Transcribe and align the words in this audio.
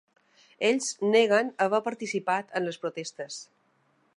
Ells 0.69 0.87
neguen 1.09 1.51
haver 1.65 1.81
participat 1.89 2.57
en 2.61 2.67
les 2.71 2.81
protestes. 2.87 3.39